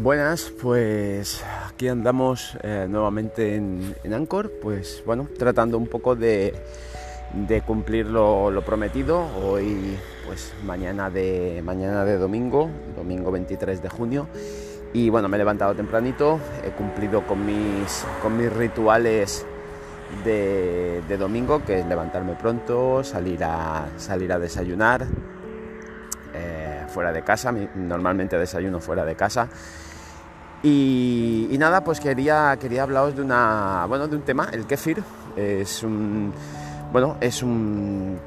[0.00, 4.26] Buenas, pues aquí andamos eh, nuevamente en, en
[4.62, 6.54] pues bueno, tratando un poco de,
[7.66, 9.26] cumplir lo, prometido.
[9.42, 14.28] Hoy, pues mañana de, mañana de domingo, domingo 23 de junio.
[14.92, 19.44] Y bueno, me he levantado tempranito, he cumplido con mis, con mis rituales
[20.24, 25.08] de, de domingo, que es levantarme pronto, salir a, salir a desayunar,
[26.34, 29.48] eh, fuera de casa, normalmente desayuno fuera de casa.
[30.62, 35.02] Y, nada, pues quería, quería hablaros de, una, bueno, de un tema, el kefir.
[35.36, 36.32] Es un,
[36.92, 38.18] bueno, es un,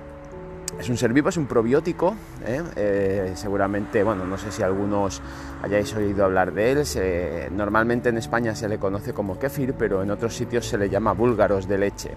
[0.79, 2.15] es un ser vivo, es un probiótico.
[2.45, 2.61] ¿eh?
[2.75, 5.21] Eh, seguramente, bueno, no sé si algunos
[5.61, 7.51] hayáis oído hablar de él.
[7.51, 11.11] Normalmente en España se le conoce como kefir, pero en otros sitios se le llama
[11.13, 12.11] búlgaros de leche.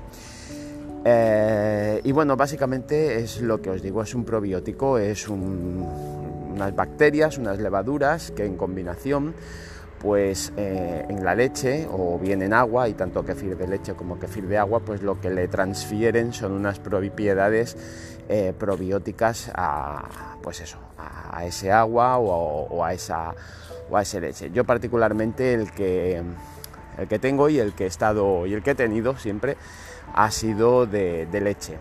[1.04, 5.87] Eh, y bueno, básicamente es lo que os digo, es un probiótico, es un,
[6.54, 9.35] unas bacterias, unas levaduras que en combinación
[10.05, 14.19] pues eh, en la leche o bien en agua, y tanto kefir de leche como
[14.19, 17.74] kefir de agua, pues lo que le transfieren son unas propiedades
[18.29, 23.35] eh, probióticas a, pues eso, a ese agua o, a esa,
[23.91, 24.51] o a esa leche.
[24.51, 26.23] Yo particularmente el que,
[26.99, 29.57] el que tengo y el que he estado y el que he tenido siempre
[30.15, 31.79] ha sido de, leche.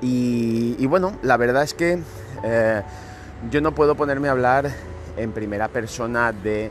[0.00, 1.98] Y, y, bueno, la verdad es que
[2.44, 2.82] eh,
[3.50, 4.70] yo no puedo ponerme a hablar
[5.16, 6.70] en primera persona de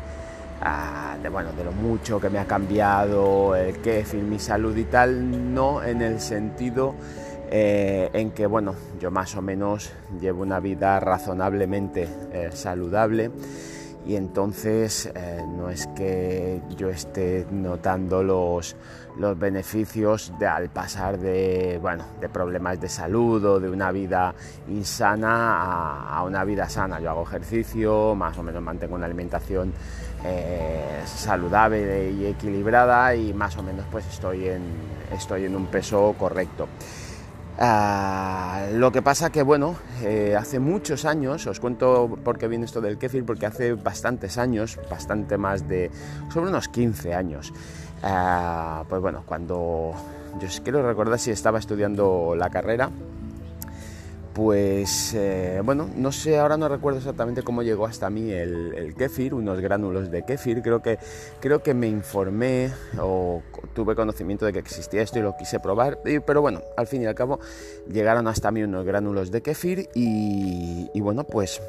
[1.21, 5.53] de, bueno, de lo mucho que me ha cambiado el kefir, mi salud y tal,
[5.53, 6.95] no en el sentido
[7.49, 13.31] eh, en que, bueno, yo más o menos llevo una vida razonablemente eh, saludable
[14.05, 18.75] y entonces eh, no es que yo esté notando los,
[19.17, 24.33] los beneficios de, al pasar de, bueno, de problemas de salud o de una vida
[24.69, 26.99] insana a, una vida sana.
[26.99, 29.73] Yo hago ejercicio, más o menos mantengo una alimentación
[30.23, 34.63] eh, saludable y equilibrada y más o menos pues estoy en,
[35.11, 36.67] estoy en un peso correcto.
[37.61, 42.65] Uh, lo que pasa que, bueno, eh, hace muchos años, os cuento por qué viene
[42.65, 45.91] esto del kefir, porque hace bastantes años, bastante más de,
[46.33, 47.53] sobre unos 15 años,
[48.03, 49.93] uh, pues bueno, cuando
[50.39, 52.89] yo quiero recordar si estaba estudiando la carrera,
[54.33, 58.95] pues eh, bueno, no sé, ahora no recuerdo exactamente cómo llegó hasta mí el, el,
[58.95, 60.99] kéfir, unos gránulos de kéfir, creo que,
[61.41, 63.41] creo que me informé o
[63.73, 67.05] tuve conocimiento de que existía esto y lo quise probar, pero bueno, al fin y
[67.07, 67.39] al cabo
[67.91, 71.61] llegaron hasta mí unos gránulos de kéfir y, y bueno, pues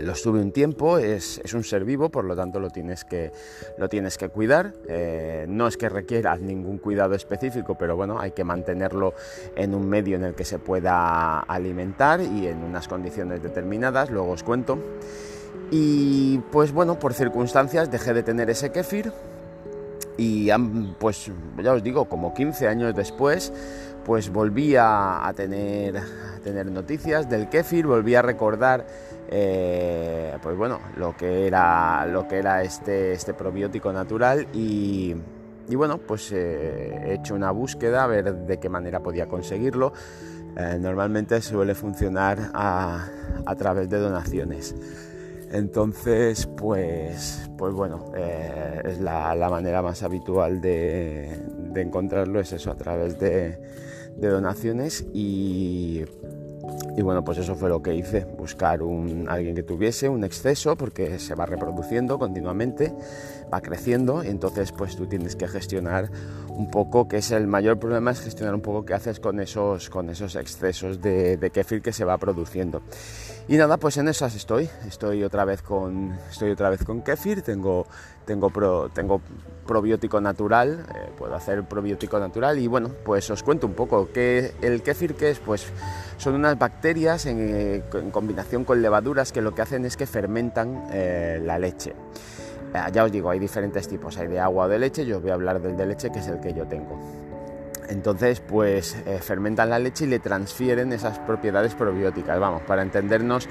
[0.00, 3.32] los tuve un tiempo, es, un ser vivo, por lo tanto lo tienes que,
[3.78, 4.72] lo tienes que cuidar.
[4.88, 9.14] Eh, no es que requiera ningún cuidado específico, pero bueno, hay que mantenerlo
[9.56, 14.30] en un medio en el que se pueda alimentar y en unas condiciones determinadas, luego
[14.30, 14.78] os cuento.
[15.70, 19.12] Y pues bueno, por circunstancias dejé de tener ese kefir
[20.16, 20.50] y
[20.98, 21.30] pues
[21.62, 23.52] ya os digo, como 15 años después,
[24.04, 26.00] pues volví a, tener,
[26.42, 28.86] tener noticias del kefir, volví a recordar
[29.34, 35.14] eh, pues bueno, lo que era, lo que era este, este probiótico natural y,
[35.68, 39.92] y bueno, pues eh, he hecho una búsqueda a ver de qué manera podía conseguirlo.
[40.54, 43.08] Eh, normalmente suele funcionar a,
[43.46, 44.74] a, través de donaciones.
[45.52, 51.38] Entonces, pues, pues bueno, eh, es la, manera más habitual de,
[51.72, 53.58] de, encontrarlo, es eso, a través de,
[54.16, 56.04] de donaciones y
[56.96, 58.80] y bueno, pues eso fue lo que hice, buscar
[59.28, 62.92] alguien que tuviese un exceso porque se va reproduciendo continuamente,
[63.52, 66.10] va creciendo y entonces pues tú tienes que gestionar
[66.48, 69.88] un poco, que es el mayor problema, es gestionar un poco qué haces con esos,
[69.88, 72.82] con esos excesos de, de kefir que se va produciendo.
[73.48, 77.42] Y nada, pues en esas estoy, estoy otra vez con, estoy otra vez con kefir,
[77.42, 77.86] tengo,
[78.24, 79.20] tengo, tengo
[79.66, 84.52] probiótico natural, eh, puedo hacer probiótico natural y bueno, pues os cuento un poco, que
[84.62, 85.66] el kefir que es, pues
[86.22, 90.06] son unas bacterias en, eh, en, combinación con levaduras que lo que hacen es que
[90.06, 91.96] fermentan eh, la leche.
[92.72, 95.22] Eh, ya os digo, hay diferentes tipos, hay de agua o de leche, yo os
[95.22, 96.96] voy a hablar del de leche que es el que yo tengo.
[97.88, 102.38] Entonces, pues eh, fermentan la leche y le transfieren esas propiedades probióticas.
[102.38, 103.48] Vamos, para entendernos,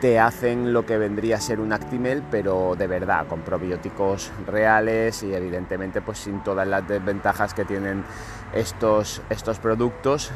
[0.00, 5.22] te hacen lo que vendría a ser un Actimel, pero de verdad, con probióticos reales
[5.22, 8.04] y evidentemente pues sin todas las desventajas que tienen
[8.52, 10.30] estos, estos productos,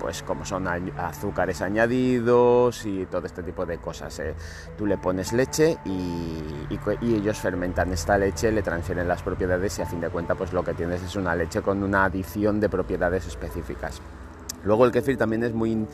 [0.00, 0.66] pues como son
[0.96, 4.18] azúcares añadidos y todo este tipo de cosas.
[4.20, 4.34] Eh.
[4.76, 9.78] Tú le pones leche y, y, y, ellos fermentan esta leche, le transfieren las propiedades
[9.78, 12.60] y a fin de cuentas pues lo que tienes es una leche con una adición
[12.60, 14.00] de propiedades específicas.
[14.64, 15.86] Luego el kefir también es muy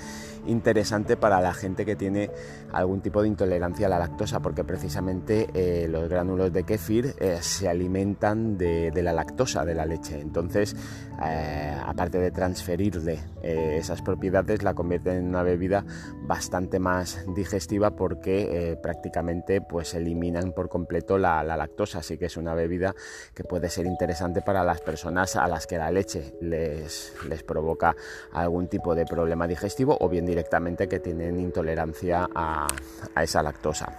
[0.46, 2.31] interesante para la gente que tiene
[2.72, 7.38] algún tipo de intolerancia a la lactosa, porque precisamente eh, los gránulos de kefir eh,
[7.40, 10.20] se alimentan de, la lactosa de la leche.
[10.20, 10.76] Entonces,
[11.22, 15.84] eh, aparte de transferirle esas propiedades, la convierte en una bebida
[16.22, 22.00] bastante más digestiva porque prácticamente pues eliminan por completo la, la lactosa.
[22.00, 22.94] Así que es una bebida
[23.34, 27.96] que puede ser interesante para las personas a las que la leche les, les provoca
[28.32, 32.67] algún tipo de problema digestivo o bien directamente que tienen intolerancia a,
[33.21, 33.93] esa lactosa.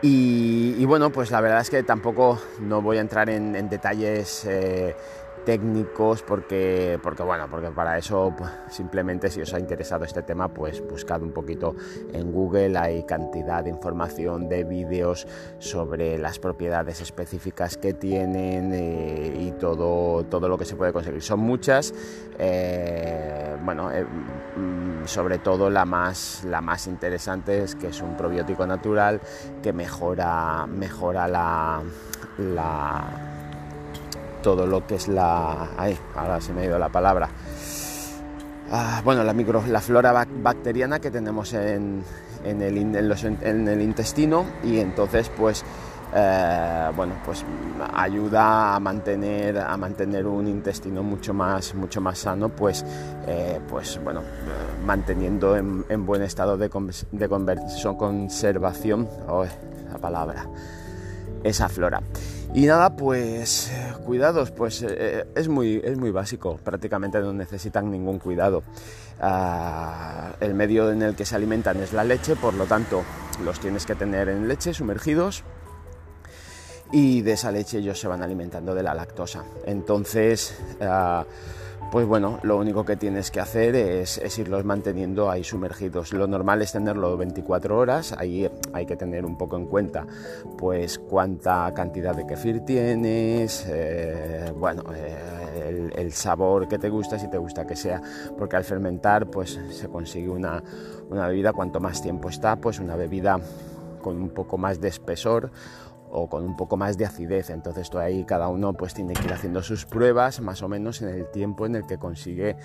[0.00, 4.94] Y, bueno, pues la verdad es que tampoco no voy a entrar en, detalles eh,
[5.44, 10.48] técnicos porque, porque bueno, porque para eso pues, simplemente si os ha interesado este tema
[10.48, 11.74] pues buscad un poquito
[12.12, 15.26] en Google, hay cantidad de información, de vídeos
[15.58, 21.22] sobre las propiedades específicas que tienen eh, y todo, todo lo que se puede conseguir.
[21.22, 21.94] Son muchas,
[22.38, 28.16] eh, bueno, eh, mm, sobre todo la más, la más interesante es que es un
[28.16, 29.20] probiótico natural
[29.62, 31.82] que mejora, mejora la,
[32.38, 33.27] la
[34.42, 35.70] todo lo que es la...
[35.76, 37.28] Ay, ahora se me ha ido la palabra.
[38.70, 42.02] Ah, bueno, la, micro, la flora bacteriana que tenemos en,
[42.44, 45.64] en, el, en, el, intestino y entonces pues
[46.14, 47.46] eh, bueno pues
[47.94, 52.84] ayuda a mantener a mantener un intestino mucho más mucho más sano pues
[53.26, 54.22] eh, pues bueno
[54.84, 56.68] manteniendo en, buen estado de,
[57.12, 59.08] de conservación.
[59.28, 59.46] Oh,
[59.90, 60.46] la palabra.
[61.42, 62.02] Esa flora
[62.54, 63.70] y nada, pues
[64.04, 68.62] cuidados, pues eh, es, muy, es muy básico, prácticamente no necesitan ningún cuidado.
[69.20, 73.02] Ah, el medio en el que se alimentan es la leche, por lo tanto
[73.44, 75.44] los tienes que tener en leche sumergidos
[76.92, 79.44] y de esa leche ellos se van alimentando de la lactosa.
[79.66, 81.24] Entonces, ah,
[81.90, 86.12] pues bueno, lo único que tienes que hacer es, irlos manteniendo ahí sumergidos.
[86.12, 90.06] Lo normal es tenerlo 24 horas, ahí hay que tener un poco en cuenta
[90.58, 97.30] pues cuánta cantidad de kefir tienes, eh, bueno, eh, el, sabor que te gusta, si
[97.30, 98.02] te gusta que sea,
[98.36, 100.62] porque al fermentar pues se consigue una,
[101.08, 103.40] una bebida, cuanto más tiempo está, pues una bebida
[104.02, 105.50] con un poco más de espesor
[106.10, 107.50] o con un poco más de acidez.
[107.50, 111.02] Entonces todo ahí cada uno pues tiene que ir haciendo sus pruebas más o menos
[111.02, 112.56] en el tiempo en el que consigue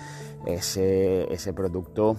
[0.46, 2.16] ese, ese producto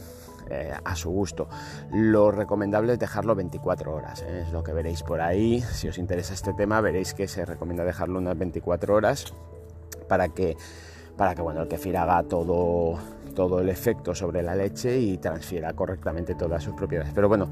[0.50, 1.48] eh, a su gusto.
[1.92, 4.44] Lo recomendable es dejarlo 24 horas, ¿eh?
[4.46, 5.62] es lo que veréis por ahí.
[5.62, 9.34] Si os interesa este tema veréis que se recomienda dejarlo unas 24 horas
[10.08, 10.56] para que,
[11.18, 13.00] para que bueno, el kefir haga todo,
[13.34, 17.12] todo el efecto sobre la leche y transfiera correctamente todas sus propiedades.
[17.16, 17.50] Pero bueno,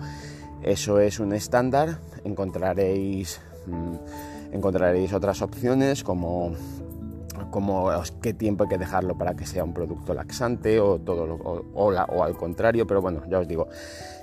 [0.61, 3.41] eso es un estándar, encontraréis
[4.51, 6.53] encontraréis otras opciones como
[7.49, 11.23] como qué tiempo hay que dejarlo para que sea un producto laxante o todo
[11.73, 13.67] o, al contrario, pero bueno, ya os digo,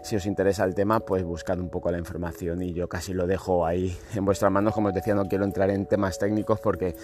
[0.03, 3.27] si os interesa el tema, pues buscad un poco la información y yo casi lo
[3.27, 6.97] dejo ahí en vuestras manos, como os decía, no quiero entrar en temas técnicos porque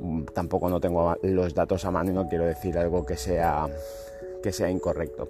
[0.00, 3.66] mm, tampoco no tengo los datos a mano y no quiero decir algo que sea
[4.42, 5.28] que sea incorrecto.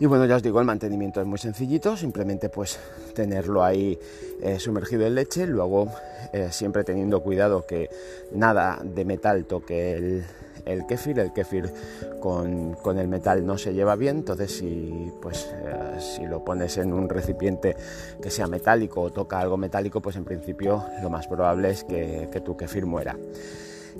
[0.00, 2.78] Y bueno, ya os digo, el mantenimiento es muy sencillito, simplemente pues
[3.14, 3.98] tenerlo ahí
[4.42, 5.90] eh, sumergido en leche, luego
[6.32, 7.90] eh, siempre teniendo cuidado que
[8.32, 10.24] nada de metal toque el,
[10.68, 11.72] el kéfir, el kéfir
[12.20, 16.92] con, el metal no se lleva bien, entonces si, pues, eh, si lo pones en
[16.92, 17.76] un recipiente
[18.22, 22.28] que sea metálico o toca algo metálico, pues en principio lo más probable es que,
[22.44, 23.16] tu kéfir muera.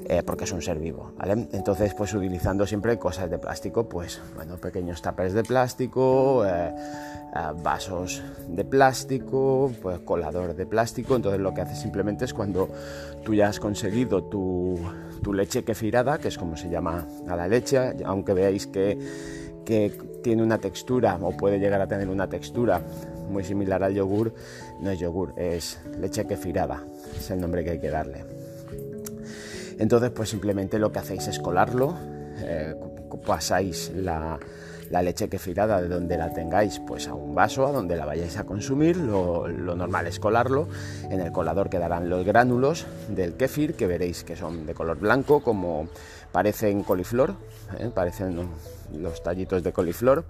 [0.06, 1.48] Eh, porque es un ser vivo, ¿vale?
[1.52, 6.72] Entonces, pues utilizando siempre cosas de plástico, pues, bueno, pequeños tapers de plástico, eh,
[7.34, 12.70] eh, vasos de plástico, pues colador de plástico, entonces lo que hace simplemente es cuando
[13.22, 14.78] tú ya has conseguido tu,
[15.22, 18.98] tu leche kefirada, que es como se llama a la leche, aunque veáis que,
[19.66, 22.80] que tiene una textura o puede llegar a tener una textura
[23.28, 24.32] muy similar al yogur,
[24.80, 26.82] no es yogur, es leche kefirada,
[27.14, 28.37] es el nombre que hay que darle.
[29.78, 31.94] Entonces, pues simplemente lo que hacéis es colarlo,
[32.40, 32.74] eh,
[33.26, 34.38] pasáis la,
[35.02, 38.44] leche kefirada de donde la tengáis pues a un vaso a donde la vayáis a
[38.44, 38.96] consumir.
[38.96, 40.68] Lo, normal es colarlo.
[41.10, 45.40] En el colador quedarán los gránulos del kefir que veréis que son de color blanco
[45.40, 45.88] como
[46.32, 47.34] parecen coliflor
[47.78, 47.90] ¿eh?
[47.94, 48.48] parecen
[48.98, 50.24] los tallitos de coliflor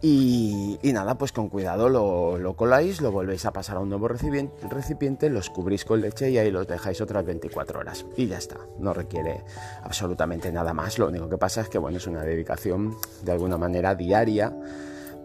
[0.00, 5.28] y, nada, pues con cuidado lo, coláis, lo volvéis a pasar a un nuevo recipiente,
[5.28, 8.06] los cubrís con leche y ahí los dejáis otras 24 horas.
[8.16, 9.44] Y ya está, no requiere
[9.82, 10.98] absolutamente nada más.
[10.98, 14.56] Lo único que pasa es que bueno, es una dedicación de alguna manera diaria,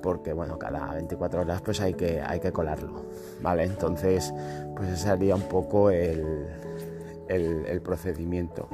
[0.02, 3.06] porque bueno, cada 24 horas pues hay que, hay que colarlo.
[3.42, 3.66] ¿Vale?
[3.66, 4.34] Entonces,
[4.76, 6.48] pues ese sería un poco el,
[7.28, 8.68] el procedimiento.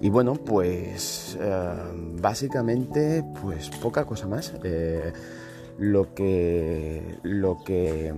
[0.00, 1.74] Y bueno, pues eh,
[2.20, 4.54] básicamente, pues poca cosa más.
[4.64, 5.12] Eh,
[5.78, 8.12] lo que, lo que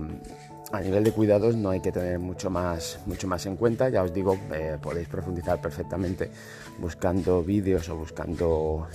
[0.71, 3.89] a nivel de cuidados no hay que tener mucho más, mucho más en cuenta.
[3.89, 6.31] Ya os digo, eh, podéis profundizar perfectamente
[6.79, 8.87] buscando vídeos o buscando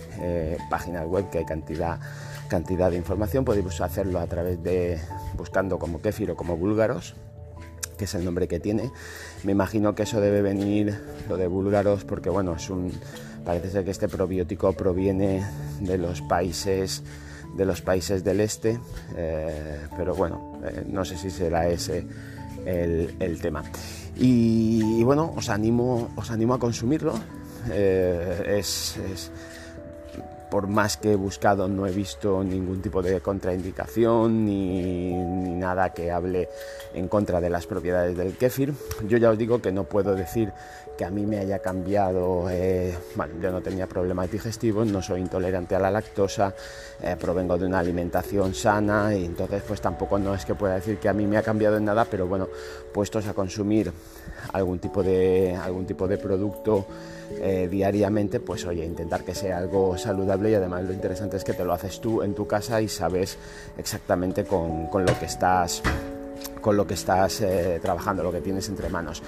[0.70, 2.00] páginas web que hay cantidad,
[2.48, 3.44] cantidad de información.
[3.44, 4.98] Podéis hacerlo a través de
[5.36, 7.14] buscando como kéfir o como búlgaros
[7.98, 8.90] que es el nombre que tiene.
[9.44, 12.92] Me imagino que eso debe venir, lo de búlgaros, porque bueno, es un,
[13.44, 15.44] parece ser que este probiótico proviene
[15.80, 17.02] de los países
[17.56, 18.78] de los países del este,
[19.16, 22.06] eh, pero bueno, eh, no sé si será ese
[22.64, 23.64] el, tema.
[24.16, 27.14] Y, bueno, os animo, os animo a consumirlo.
[27.70, 28.96] Eh, es
[30.50, 36.10] por más que he buscado no he visto ningún tipo de contraindicación ni, nada que
[36.10, 36.48] hable
[36.94, 38.74] en contra de las propiedades del kéfir.
[39.06, 40.52] Yo ya os digo que no puedo decir
[40.96, 45.20] que a mí me haya cambiado, eh, bueno, yo no tenía problemas digestivos, no soy
[45.20, 46.54] intolerante a la lactosa,
[47.00, 50.98] eh, provengo de una alimentación sana y entonces pues tampoco no es que pueda decir
[50.98, 52.48] que a mí me ha cambiado en nada, pero bueno,
[52.92, 53.92] puestos a consumir
[54.52, 56.86] algún tipo de, algún tipo de producto
[57.30, 61.54] eh, diariamente, pues oye, intentar que sea algo saludable y además lo interesante es que
[61.54, 63.38] te lo haces tú en tu casa y sabes
[63.76, 65.82] exactamente con, lo que estás,
[66.60, 69.22] con lo que estás eh, trabajando, lo que tienes entre manos.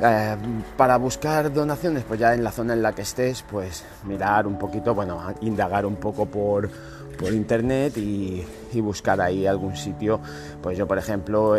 [0.00, 0.36] Eh,
[0.76, 4.58] para buscar donaciones, pues ya en la zona en la que estés, pues mirar un
[4.58, 6.68] poquito, bueno, indagar un poco por,
[7.18, 8.44] por internet y,
[8.80, 10.18] buscar ahí algún sitio.
[10.60, 11.54] Pues yo, por ejemplo,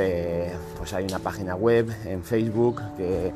[0.78, 3.32] pues hay una página web en Facebook que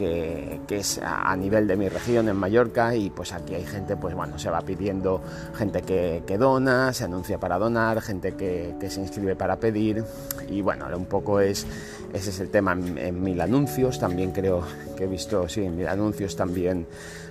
[0.00, 4.14] que, es a nivel de mi región en Mallorca y pues aquí hay gente, pues
[4.14, 5.20] bueno, se va pidiendo
[5.54, 10.02] gente que, dona, se anuncia para donar, gente que, se inscribe para pedir
[10.48, 11.66] y bueno, un poco es,
[12.14, 14.62] ese es el tema en, mil anuncios, también creo
[14.96, 16.86] que he visto, sí, en mil anuncios también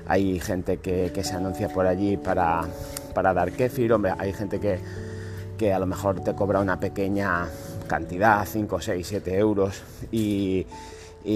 [0.08, 2.62] hay gente que, se anuncia por allí para,
[3.16, 4.80] para dar kéfir, hombre, hay gente que,
[5.58, 7.48] que a lo mejor te cobra una pequeña
[7.88, 10.68] cantidad, 5, 6, 7 euros y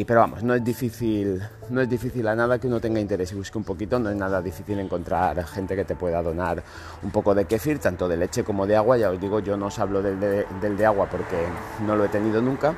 [0.05, 3.35] pero vamos, no es difícil, no es difícil a nada que uno tenga interés y
[3.35, 6.63] busque un poquito, no es nada difícil encontrar gente que te pueda donar
[7.03, 8.97] un poco de kefir, tanto de leche como de agua.
[8.97, 11.37] Ya os digo, yo no os hablo del de, del de agua porque
[11.85, 12.75] no lo he tenido nunca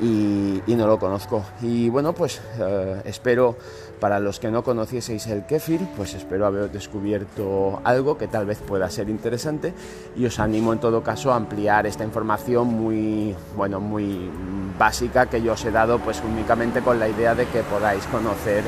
[0.00, 1.44] y, no lo conozco.
[1.60, 3.56] Y bueno, pues eh, espero,
[4.00, 8.58] para los que no conocieseis el kéfir, pues espero haber descubierto algo que tal vez
[8.58, 9.74] pueda ser interesante
[10.16, 14.30] y os animo en todo caso a ampliar esta información muy, bueno, muy
[14.78, 18.62] básica que yo os he dado pues únicamente con la idea de que podáis conocer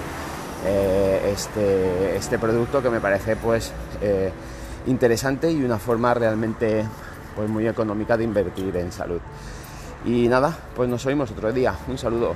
[0.66, 3.72] eh, este, este, producto que me parece pues
[4.02, 4.30] eh,
[4.86, 6.84] interesante y una forma realmente
[7.36, 9.20] pues muy económica de invertir en salud.
[10.04, 11.74] Y nada, pues nos oímos otro día.
[11.88, 12.34] Un saludo.